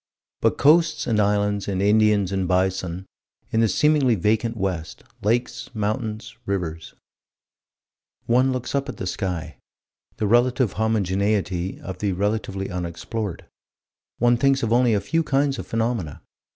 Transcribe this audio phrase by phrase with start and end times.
[0.41, 3.05] But coasts and islands and Indians and bison,
[3.51, 6.95] in the seemingly vacant west: lakes, mountains, rivers
[8.25, 9.57] One looks up at the sky:
[10.17, 13.45] the relative homogeneity of the relatively unexplored:
[14.17, 16.23] one thinks of only a few kinds of phenomena.